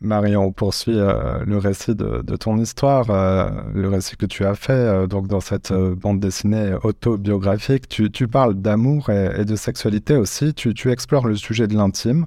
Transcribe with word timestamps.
Marion, 0.00 0.44
on 0.44 0.52
poursuit 0.52 0.98
euh, 0.98 1.42
le 1.46 1.56
récit 1.56 1.94
de, 1.94 2.20
ton 2.36 2.58
histoire, 2.58 3.08
euh, 3.08 3.48
le 3.72 3.88
récit 3.88 4.16
que 4.16 4.26
tu 4.26 4.44
as 4.44 4.54
fait 4.54 4.72
euh, 4.72 5.06
donc 5.06 5.26
dans 5.26 5.40
cette 5.40 5.72
bande 5.72 6.20
dessinée 6.20 6.74
autobiographique. 6.82 7.88
Tu, 7.88 8.28
parles 8.28 8.54
d'amour 8.54 9.08
et, 9.08 9.44
de 9.46 9.56
sexualité 9.56 10.16
aussi. 10.16 10.52
Tu, 10.52 10.90
explores 10.90 11.26
le 11.26 11.36
sujet 11.36 11.66
de 11.66 11.74
l'intime. 11.74 12.26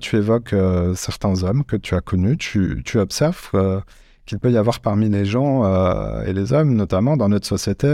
tu 0.00 0.16
évoques 0.16 0.54
certains 0.96 1.44
hommes 1.44 1.64
que 1.64 1.76
tu 1.76 1.94
as 1.94 2.00
connus. 2.00 2.36
Tu, 2.38 2.82
observes 2.96 3.52
qu'il 4.26 4.40
peut 4.40 4.50
y 4.50 4.56
avoir 4.56 4.80
parmi 4.80 5.08
les 5.08 5.24
gens 5.24 5.62
et 6.24 6.32
les 6.32 6.52
hommes, 6.52 6.74
notamment 6.74 7.16
dans 7.16 7.28
notre 7.28 7.46
société, 7.46 7.88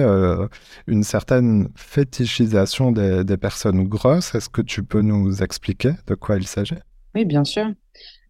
une 0.87 1.05
certaine 1.05 1.69
fétichisation 1.75 2.93
des, 2.93 3.25
des 3.25 3.37
personnes 3.37 3.85
grosses. 3.85 4.35
Est-ce 4.35 4.49
que 4.49 4.63
tu 4.63 4.83
peux 4.83 5.03
nous 5.03 5.43
expliquer 5.43 5.93
de 6.07 6.15
quoi 6.15 6.37
il 6.37 6.47
s'agit? 6.47 6.79
Oui, 7.15 7.27
bien 7.27 7.45
sûr. 7.45 7.67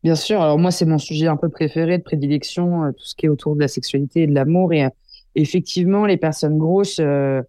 Bien 0.03 0.17
sûr. 0.17 0.43
Alors 0.43 0.59
moi, 0.59 0.71
c'est 0.71 0.85
mon 0.85 0.99
sujet 0.99 1.29
un 1.29 1.37
peu 1.37 1.49
préféré 1.49 1.99
de 1.99 2.03
prédilection, 2.03 2.85
euh, 2.85 2.93
tout 2.93 3.05
ce 3.05 3.15
qui 3.15 3.27
est 3.27 3.29
autour 3.29 3.55
de 3.55 3.61
la 3.61 3.69
sexualité 3.69 4.23
et 4.23 4.27
de 4.27 4.35
l'amour. 4.35 4.73
Et 4.73 4.85
euh, 4.85 4.89
effectivement, 5.37 6.07
les 6.07 6.17
personnes 6.17 6.59
grosses, 6.59 6.99
euh, 6.99 7.41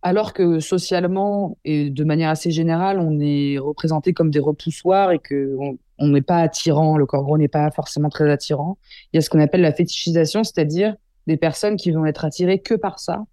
alors 0.00 0.32
que 0.32 0.58
socialement 0.60 1.58
et 1.64 1.90
de 1.90 2.04
manière 2.04 2.30
assez 2.30 2.50
générale, 2.50 2.98
on 2.98 3.18
est 3.20 3.58
représenté 3.58 4.14
comme 4.14 4.30
des 4.30 4.38
repoussoirs 4.38 5.10
et 5.12 5.18
que 5.18 5.56
on 5.98 6.08
n'est 6.08 6.22
pas 6.22 6.38
attirant, 6.38 6.96
le 6.96 7.06
corps 7.06 7.24
gros 7.24 7.38
n'est 7.38 7.48
pas 7.48 7.70
forcément 7.70 8.08
très 8.08 8.30
attirant. 8.30 8.78
Il 9.12 9.16
y 9.16 9.18
a 9.18 9.20
ce 9.20 9.30
qu'on 9.30 9.40
appelle 9.40 9.62
la 9.62 9.72
fétichisation, 9.72 10.44
c'est-à-dire 10.44 10.94
des 11.26 11.36
personnes 11.36 11.76
qui 11.76 11.90
vont 11.90 12.06
être 12.06 12.24
attirées 12.24 12.60
que 12.60 12.74
par 12.74 13.00
ça 13.00 13.24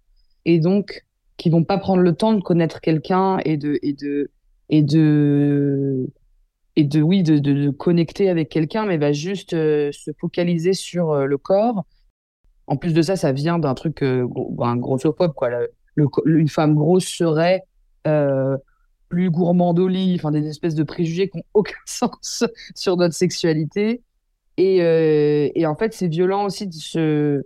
et 0.44 0.58
donc 0.58 1.04
qui 1.36 1.50
vont 1.50 1.64
pas 1.64 1.78
prendre 1.78 2.02
le 2.02 2.14
temps 2.14 2.32
de 2.32 2.40
connaître 2.40 2.80
quelqu'un 2.80 3.38
et 3.44 3.56
de 3.56 3.78
et 3.82 3.92
de 3.92 4.30
et 4.70 4.82
de 4.82 6.08
et 6.76 6.84
de 6.84 7.00
oui 7.00 7.22
de, 7.22 7.38
de, 7.38 7.70
connecter 7.70 8.28
avec 8.28 8.48
quelqu'un 8.48 8.86
mais 8.86 8.96
va 8.96 9.12
juste 9.12 9.54
euh, 9.54 9.90
se 9.92 10.10
focaliser 10.18 10.72
sur 10.72 11.12
euh, 11.12 11.26
le 11.26 11.38
corps. 11.38 11.84
En 12.66 12.76
plus 12.76 12.94
de 12.94 13.02
ça 13.02 13.16
ça 13.16 13.32
vient 13.32 13.58
d'un 13.58 13.74
truc 13.74 14.02
euh, 14.02 14.26
un 14.60 14.76
grossophobe 14.76 15.34
quoi. 15.34 15.50
Une 16.26 16.48
femme 16.48 16.74
grosse 16.74 17.06
serait 17.06 17.62
euh, 18.06 18.56
plus 19.08 19.30
gourmandoli 19.30 20.16
enfin 20.16 20.32
des 20.32 20.46
espèces 20.48 20.74
de 20.74 20.82
préjugés 20.82 21.28
qui 21.28 21.38
n'ont 21.38 21.44
aucun 21.54 21.74
sens 21.86 22.44
sur 22.74 22.96
notre 22.96 23.14
sexualité. 23.14 24.02
Et, 24.56 24.78
et 25.56 25.66
en 25.66 25.74
fait 25.74 25.94
c'est 25.94 26.06
violent 26.06 26.44
aussi 26.44 26.68
de 26.68 26.74
se 26.74 27.42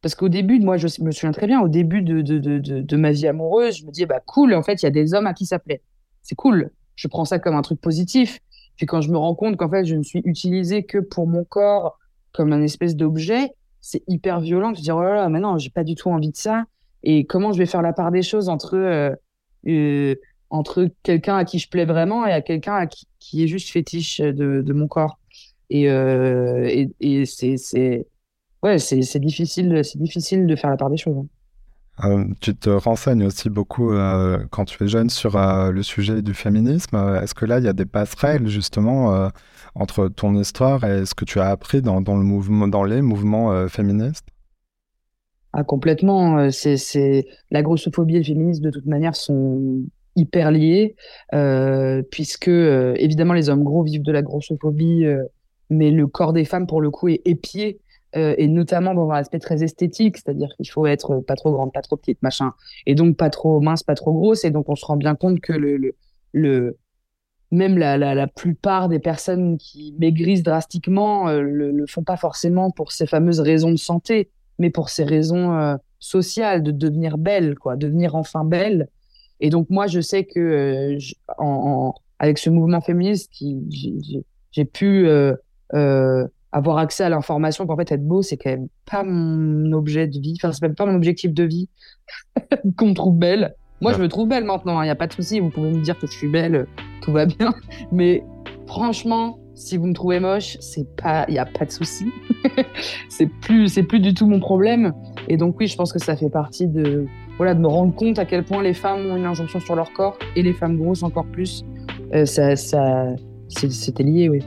parce 0.00 0.14
qu'au 0.14 0.28
début 0.28 0.60
moi 0.60 0.76
je 0.76 0.86
me 1.02 1.10
souviens 1.10 1.32
très 1.32 1.48
bien 1.48 1.60
au 1.60 1.68
début 1.68 2.02
de, 2.02 2.22
de, 2.22 2.38
de, 2.38 2.58
de 2.58 2.96
ma 2.96 3.10
vie 3.10 3.26
amoureuse 3.26 3.78
je 3.78 3.84
me 3.84 3.90
disais 3.90 4.06
bah 4.06 4.20
cool 4.24 4.54
en 4.54 4.62
fait 4.62 4.80
il 4.80 4.84
y 4.84 4.86
a 4.86 4.90
des 4.90 5.12
hommes 5.12 5.26
à 5.26 5.34
qui 5.34 5.44
ça 5.44 5.58
plaît. 5.58 5.82
C'est 6.22 6.36
cool. 6.36 6.70
Je 6.94 7.08
prends 7.08 7.24
ça 7.24 7.40
comme 7.40 7.56
un 7.56 7.62
truc 7.62 7.80
positif 7.80 8.38
puis 8.82 8.86
quand 8.88 9.00
je 9.00 9.12
me 9.12 9.16
rends 9.16 9.36
compte 9.36 9.56
qu'en 9.56 9.70
fait, 9.70 9.84
je 9.84 9.94
ne 9.94 10.02
suis 10.02 10.22
utilisée 10.24 10.82
que 10.82 10.98
pour 10.98 11.28
mon 11.28 11.44
corps 11.44 12.00
comme 12.32 12.52
un 12.52 12.60
espèce 12.62 12.96
d'objet, 12.96 13.52
c'est 13.80 14.02
hyper 14.08 14.40
violent 14.40 14.72
de 14.72 14.76
se 14.76 14.82
dire, 14.82 14.96
oh 14.96 15.02
là 15.04 15.14
là, 15.14 15.28
mais 15.28 15.38
non, 15.38 15.56
j'ai 15.56 15.70
pas 15.70 15.84
du 15.84 15.94
tout 15.94 16.10
envie 16.10 16.32
de 16.32 16.36
ça. 16.36 16.64
Et 17.04 17.24
comment 17.24 17.52
je 17.52 17.58
vais 17.58 17.66
faire 17.66 17.80
la 17.80 17.92
part 17.92 18.10
des 18.10 18.22
choses 18.22 18.48
entre, 18.48 18.74
euh, 18.74 19.14
euh, 19.68 20.16
entre 20.50 20.88
quelqu'un 21.04 21.36
à 21.36 21.44
qui 21.44 21.60
je 21.60 21.68
plais 21.68 21.84
vraiment 21.84 22.26
et 22.26 22.32
à 22.32 22.40
quelqu'un 22.40 22.88
qui, 22.88 23.06
qui, 23.20 23.44
est 23.44 23.46
juste 23.46 23.70
fétiche 23.70 24.20
de, 24.20 24.62
de 24.66 24.72
mon 24.72 24.88
corps. 24.88 25.20
Et, 25.70 25.88
euh, 25.88 26.66
et, 26.68 26.90
et 26.98 27.24
c'est, 27.24 28.08
ouais, 28.64 28.80
c'est 28.80 29.20
difficile, 29.20 29.80
difficile 29.94 30.44
de 30.48 30.56
faire 30.56 30.70
la 30.70 30.76
part 30.76 30.90
des 30.90 30.96
choses. 30.96 31.18
Hein. 31.18 31.26
Euh, 32.04 32.24
tu 32.40 32.54
te 32.56 32.68
renseignes 32.70 33.24
aussi 33.24 33.48
beaucoup 33.48 33.92
euh, 33.92 34.44
quand 34.50 34.64
tu 34.64 34.82
es 34.82 34.88
jeune 34.88 35.08
sur 35.08 35.36
euh, 35.36 35.70
le 35.70 35.82
sujet 35.82 36.22
du 36.22 36.34
féminisme. 36.34 36.96
Est-ce 37.22 37.34
que 37.34 37.44
là, 37.44 37.58
il 37.58 37.64
y 37.64 37.68
a 37.68 37.72
des 37.72 37.86
passerelles 37.86 38.48
justement 38.48 39.30
entre 39.74 40.08
ton 40.08 40.34
histoire 40.34 40.84
et 40.84 41.06
ce 41.06 41.14
que 41.14 41.24
tu 41.24 41.38
as 41.40 41.48
appris 41.48 41.80
dans, 41.80 42.00
le 42.00 42.24
mouvement, 42.24 42.68
dans 42.68 42.84
les 42.84 43.02
mouvements 43.02 43.68
féministes? 43.68 44.26
Ah, 45.52 45.64
Complètement. 45.64 46.50
C'est, 46.50 47.26
La 47.50 47.62
grossophobie 47.62 48.16
et 48.16 48.18
le 48.18 48.24
féminisme, 48.24 48.64
de 48.64 48.70
toute 48.70 48.86
manière, 48.86 49.14
sont 49.14 49.82
hyper 50.16 50.50
liés, 50.50 50.96
puisque 52.10 52.48
évidemment, 52.48 53.34
les 53.34 53.48
hommes 53.48 53.64
gros 53.64 53.82
vivent 53.82 54.02
de 54.02 54.12
la 54.12 54.22
grossophobie, 54.22 55.06
mais 55.70 55.90
le 55.90 56.06
corps 56.06 56.32
des 56.32 56.44
femmes, 56.44 56.66
pour 56.66 56.80
le 56.80 56.90
coup, 56.90 57.08
est 57.08 57.22
épié 57.24 57.80
euh, 58.14 58.34
et 58.36 58.46
notamment 58.46 58.94
dans 58.94 59.10
un 59.10 59.16
aspect 59.16 59.38
très 59.38 59.62
esthétique, 59.62 60.18
c'est-à-dire 60.18 60.50
qu'il 60.56 60.68
faut 60.68 60.86
être 60.86 61.20
pas 61.20 61.34
trop 61.34 61.52
grande, 61.52 61.72
pas 61.72 61.80
trop 61.80 61.96
petite, 61.96 62.22
machin, 62.22 62.52
et 62.86 62.94
donc 62.94 63.16
pas 63.16 63.30
trop 63.30 63.60
mince, 63.60 63.82
pas 63.82 63.94
trop 63.94 64.12
grosse, 64.12 64.44
et 64.44 64.50
donc 64.50 64.68
on 64.68 64.76
se 64.76 64.84
rend 64.84 64.96
bien 64.96 65.14
compte 65.14 65.40
que 65.40 65.54
le, 65.54 65.94
le, 66.32 66.76
même 67.50 67.78
la, 67.78 67.96
la, 67.96 68.14
la, 68.14 68.26
plupart 68.26 68.90
des 68.90 68.98
personnes 68.98 69.56
qui 69.56 69.94
maigrissent 69.98 70.42
drastiquement 70.42 71.28
euh, 71.28 71.40
le, 71.40 71.70
le 71.70 71.86
font 71.86 72.02
pas 72.02 72.18
forcément 72.18 72.70
pour 72.70 72.92
ces 72.92 73.06
fameuses 73.06 73.40
raisons 73.40 73.70
de 73.70 73.76
santé, 73.76 74.30
mais 74.58 74.68
pour 74.68 74.90
ces 74.90 75.04
raisons 75.04 75.54
euh, 75.54 75.76
sociales, 75.98 76.62
de 76.62 76.70
devenir 76.70 77.16
belle, 77.16 77.58
quoi, 77.58 77.76
devenir 77.76 78.14
enfin 78.14 78.44
belle. 78.44 78.88
Et 79.40 79.48
donc 79.48 79.70
moi, 79.70 79.86
je 79.86 80.00
sais 80.00 80.24
que 80.24 80.98
en, 81.38 81.94
avec 82.18 82.38
ce 82.38 82.50
mouvement 82.50 82.80
féministe, 82.80 83.32
j'ai 84.52 84.64
pu 84.64 85.08
avoir 86.52 86.78
accès 86.78 87.02
à 87.04 87.08
l'information 87.08 87.66
qu'en 87.66 87.76
fait 87.76 87.90
être 87.90 88.06
beau 88.06 88.22
c'est 88.22 88.36
quand 88.36 88.50
même 88.50 88.68
pas 88.90 89.02
mon 89.02 89.72
objet 89.72 90.06
de 90.06 90.18
vie. 90.18 90.34
Enfin 90.38 90.52
c'est 90.52 90.62
même 90.62 90.74
pas 90.74 90.86
mon 90.86 90.94
objectif 90.94 91.32
de 91.32 91.44
vie 91.44 91.68
qu'on 92.76 92.88
me 92.88 92.94
trouve 92.94 93.16
belle. 93.16 93.54
Moi 93.80 93.92
je 93.94 93.98
me 93.98 94.08
trouve 94.08 94.28
belle 94.28 94.44
maintenant 94.44 94.74
il 94.74 94.82
hein, 94.82 94.84
n'y 94.84 94.90
a 94.90 94.94
pas 94.94 95.06
de 95.06 95.12
souci. 95.12 95.40
Vous 95.40 95.50
pouvez 95.50 95.70
me 95.70 95.80
dire 95.80 95.98
que 95.98 96.06
je 96.06 96.12
suis 96.12 96.28
belle 96.28 96.66
tout 97.00 97.12
va 97.12 97.26
bien. 97.26 97.54
Mais 97.92 98.22
franchement 98.66 99.38
si 99.54 99.76
vous 99.76 99.86
me 99.86 99.92
trouvez 99.92 100.20
moche 100.20 100.56
c'est 100.60 100.86
pas 100.96 101.24
il 101.28 101.34
y 101.34 101.38
a 101.38 101.46
pas 101.46 101.64
de 101.64 101.70
souci. 101.70 102.06
C'est 103.08 103.26
plus 103.26 103.68
c'est 103.68 103.82
plus 103.82 104.00
du 104.00 104.14
tout 104.14 104.26
mon 104.26 104.40
problème. 104.40 104.92
Et 105.28 105.36
donc 105.36 105.58
oui 105.58 105.66
je 105.66 105.76
pense 105.76 105.92
que 105.92 105.98
ça 105.98 106.16
fait 106.16 106.30
partie 106.30 106.66
de 106.66 107.06
voilà 107.38 107.54
de 107.54 107.60
me 107.60 107.68
rendre 107.68 107.94
compte 107.94 108.18
à 108.18 108.26
quel 108.26 108.44
point 108.44 108.62
les 108.62 108.74
femmes 108.74 109.06
ont 109.06 109.16
une 109.16 109.24
injonction 109.24 109.60
sur 109.60 109.74
leur 109.74 109.92
corps 109.92 110.18
et 110.36 110.42
les 110.42 110.52
femmes 110.52 110.76
grosses 110.76 111.02
encore 111.02 111.26
plus. 111.26 111.64
Euh, 112.14 112.26
ça 112.26 112.56
ça 112.56 113.06
c'était 113.48 114.02
lié 114.02 114.28
oui 114.28 114.40